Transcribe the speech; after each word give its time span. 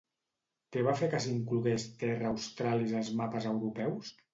Què 0.75 0.83
va 0.87 0.95
fer 1.01 1.11
que 1.11 1.21
s'inclogués 1.27 1.87
Terra 2.03 2.31
Australis 2.33 3.01
als 3.05 3.17
mapes 3.23 3.53
europeus? 3.57 4.17